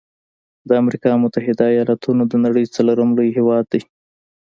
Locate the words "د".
0.67-0.69, 2.27-2.33